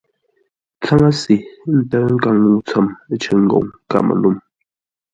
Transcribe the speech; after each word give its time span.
Tsáŋə́se 0.81 1.35
ntə̂ʉ 1.77 2.03
nkaŋ-ŋuu 2.15 2.57
ntsəm 2.59 2.87
cər 3.21 3.37
ngoŋ 3.45 3.65
Káməlûm. 3.89 4.37